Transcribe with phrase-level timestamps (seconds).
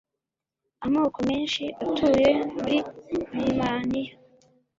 [0.85, 2.77] amoko menshi atuye muri
[3.31, 4.11] birimaniya